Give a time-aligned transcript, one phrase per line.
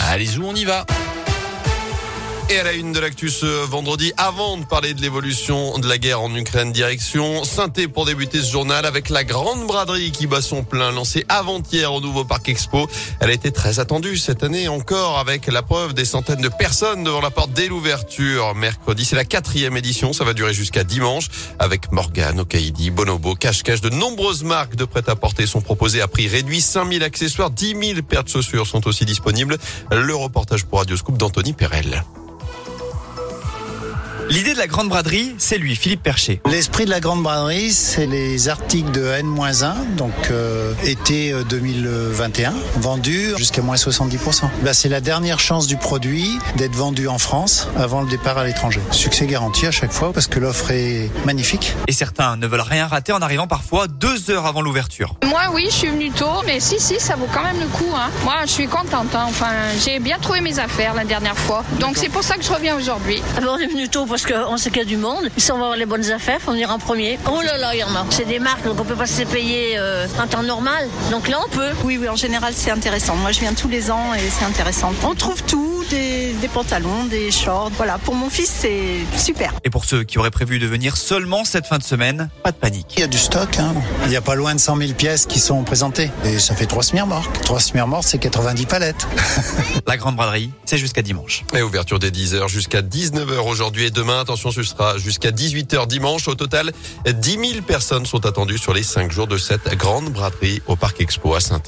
[0.00, 0.84] Allez, où on y va?
[2.50, 5.98] Et à la une de l'actu ce vendredi, avant de parler de l'évolution de la
[5.98, 10.40] guerre en Ukraine, direction Synthé pour débuter ce journal avec la grande braderie qui bat
[10.40, 12.88] son plein, lancée avant-hier au nouveau Parc Expo.
[13.20, 17.04] Elle a été très attendue cette année encore avec la preuve des centaines de personnes
[17.04, 19.04] devant la porte dès l'ouverture mercredi.
[19.04, 21.28] C'est la quatrième édition, ça va durer jusqu'à dimanche
[21.58, 23.82] avec Morgan, Okaidi, Bonobo, Cache-Cache.
[23.82, 26.62] De nombreuses marques de prêt-à-porter sont proposées à prix réduit.
[26.62, 29.58] 5000 accessoires, 10 000 paires de chaussures sont aussi disponibles.
[29.92, 32.04] Le reportage pour Radio Scoop d'Anthony Perel.
[34.30, 36.42] L'idée de la grande braderie, c'est lui, Philippe Percher.
[36.50, 43.32] L'esprit de la grande braderie, c'est les articles de N-1, donc euh, été 2021, vendus
[43.38, 44.50] jusqu'à moins 70%.
[44.62, 48.44] Là, c'est la dernière chance du produit d'être vendu en France avant le départ à
[48.44, 48.80] l'étranger.
[48.90, 51.74] Succès garanti à chaque fois parce que l'offre est magnifique.
[51.86, 55.14] Et certains ne veulent rien rater en arrivant parfois deux heures avant l'ouverture.
[55.24, 57.92] Moi, oui, je suis venue tôt, mais si, si, ça vaut quand même le coup.
[57.94, 58.10] Hein.
[58.24, 59.14] Moi, je suis contente.
[59.14, 59.24] Hein.
[59.26, 61.64] Enfin, j'ai bien trouvé mes affaires la dernière fois.
[61.80, 63.22] Donc, c'est pour ça que je reviens aujourd'hui.
[63.38, 65.30] Alors, on est venu tôt parce qu'on sait qu'il y a du monde.
[65.36, 67.18] Si on va avoir les bonnes affaires, on ira en premier.
[67.30, 68.06] Oh là là, il y en a.
[68.10, 70.88] C'est des marques, donc on peut pas se payer euh, en temps normal.
[71.10, 71.70] Donc là, on peut.
[71.84, 73.16] Oui, oui, en général, c'est intéressant.
[73.16, 74.92] Moi, je viens tous les ans et c'est intéressant.
[75.04, 77.70] On trouve tout, des, des pantalons, des shorts.
[77.76, 79.52] Voilà, pour mon fils, c'est super.
[79.64, 82.56] Et pour ceux qui auraient prévu de venir seulement cette fin de semaine, pas de
[82.56, 82.94] panique.
[82.96, 83.74] Il y a du stock, hein.
[84.06, 86.10] il y a pas loin de 100 000 pièces qui sont présentées.
[86.24, 87.40] Et ça fait trois semi-remorques.
[87.42, 89.06] Trois semi-remorques, c'est 90 palettes.
[89.86, 91.44] La grande braderie, c'est jusqu'à dimanche.
[91.54, 94.20] Et ouverture dès 10h jusqu'à 19h aujourd'hui et demain.
[94.20, 96.28] Attention, ce sera jusqu'à 18h dimanche.
[96.28, 96.72] Au total,
[97.06, 101.00] 10 000 personnes sont attendues sur les 5 jours de cette grande braderie au Parc
[101.00, 101.60] Expo à saint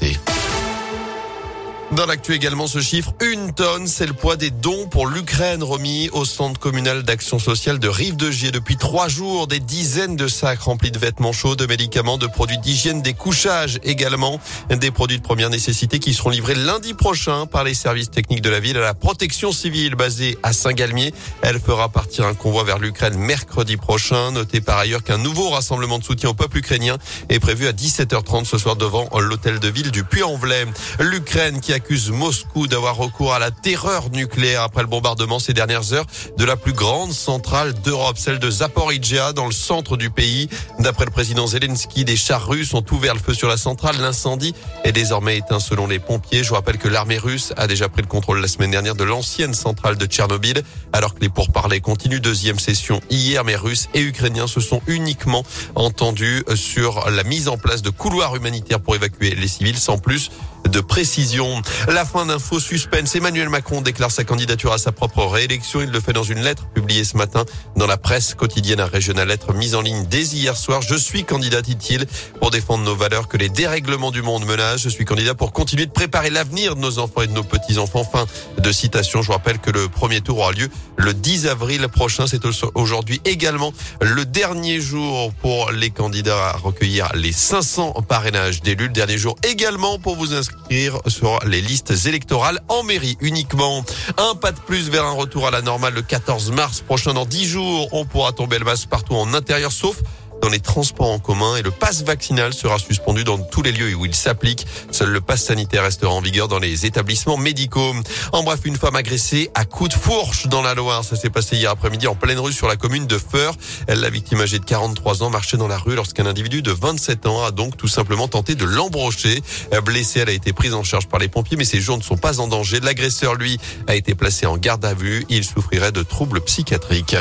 [1.91, 6.09] dans l'actu également ce chiffre, une tonne, c'est le poids des dons pour l'Ukraine remis
[6.13, 8.51] au centre communal d'action sociale de Rive de Gier.
[8.51, 12.57] Depuis trois jours, des dizaines de sacs remplis de vêtements chauds, de médicaments, de produits
[12.59, 14.39] d'hygiène, des couchages également,
[14.69, 18.49] des produits de première nécessité qui seront livrés lundi prochain par les services techniques de
[18.49, 21.13] la ville à la protection civile basée à Saint-Galmier.
[21.41, 24.31] Elle fera partir un convoi vers l'Ukraine mercredi prochain.
[24.31, 28.45] Notez par ailleurs qu'un nouveau rassemblement de soutien au peuple ukrainien est prévu à 17h30
[28.45, 30.65] ce soir devant l'hôtel de ville du Puy-en-Velay.
[30.99, 35.53] L'Ukraine qui a accuse Moscou d'avoir recours à la terreur nucléaire après le bombardement ces
[35.53, 36.05] dernières heures
[36.37, 40.47] de la plus grande centrale d'Europe, celle de Zaporizhia dans le centre du pays.
[40.77, 43.95] D'après le président Zelensky, des chars russes ont ouvert le feu sur la centrale.
[43.99, 44.53] L'incendie
[44.83, 46.43] est désormais éteint selon les pompiers.
[46.43, 49.03] Je vous rappelle que l'armée russe a déjà pris le contrôle la semaine dernière de
[49.03, 50.61] l'ancienne centrale de Tchernobyl,
[50.93, 52.21] alors que les pourparlers continuent.
[52.21, 55.43] Deuxième session hier, mais Russes et Ukrainiens se sont uniquement
[55.73, 60.29] entendus sur la mise en place de couloirs humanitaires pour évacuer les civils sans plus
[60.69, 61.61] de précision.
[61.87, 63.15] La fin d'un faux suspense.
[63.15, 65.81] Emmanuel Macron déclare sa candidature à sa propre réélection.
[65.81, 67.45] Il le fait dans une lettre publiée ce matin
[67.75, 70.81] dans la presse quotidienne à régionale lettre mise en ligne dès hier soir.
[70.81, 72.05] Je suis candidat, dit-il,
[72.39, 74.81] pour défendre nos valeurs que les dérèglements du monde menacent.
[74.81, 78.03] Je suis candidat pour continuer de préparer l'avenir de nos enfants et de nos petits-enfants.
[78.03, 78.25] Fin
[78.57, 79.21] de citation.
[79.21, 82.25] Je rappelle que le premier tour aura lieu le 10 avril prochain.
[82.27, 82.41] C'est
[82.75, 88.87] aujourd'hui également le dernier jour pour les candidats à recueillir les 500 parrainages d'élus.
[88.87, 93.83] Le dernier jour également pour vous inscrire sur les listes électorales en mairie uniquement.
[94.17, 97.13] Un pas de plus vers un retour à la normale le 14 mars prochain.
[97.13, 99.97] Dans 10 jours, on pourra tomber le masque partout en intérieur, sauf
[100.41, 103.95] dans les transports en commun et le pass vaccinal sera suspendu dans tous les lieux
[103.95, 104.65] où il s'applique.
[104.91, 107.93] Seul le pass sanitaire restera en vigueur dans les établissements médicaux.
[108.31, 111.03] En bref, une femme agressée à coups de fourche dans la Loire.
[111.03, 113.55] Ça s'est passé hier après-midi en pleine rue sur la commune de Feur.
[113.87, 117.43] La victime âgée de 43 ans, marchait dans la rue lorsqu'un individu de 27 ans
[117.43, 119.41] a donc tout simplement tenté de l'embrocher.
[119.85, 122.17] Blessée, elle a été prise en charge par les pompiers, mais ses jours ne sont
[122.17, 122.79] pas en danger.
[122.79, 125.25] L'agresseur, lui, a été placé en garde à vue.
[125.29, 127.15] Il souffrirait de troubles psychiatriques.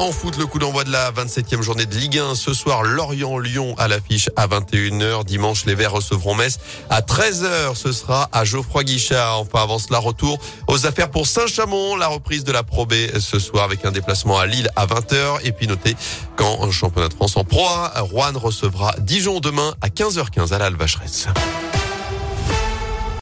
[0.00, 2.34] En foot, le coup d'envoi de la 27e journée de Ligue 1.
[2.34, 5.26] Ce soir, Lorient-Lyon à l'affiche à 21h.
[5.26, 7.74] Dimanche, les Verts recevront Metz à 13h.
[7.74, 9.40] Ce sera à Geoffroy Guichard.
[9.40, 10.38] Enfin, avant cela, retour
[10.68, 11.96] aux affaires pour Saint-Chamond.
[11.96, 15.40] La reprise de la Pro B ce soir avec un déplacement à Lille à 20h.
[15.44, 15.94] Et puis notez
[16.34, 20.70] qu'en championnat de France en Pro A, Rouen recevra Dijon demain à 15h15 à la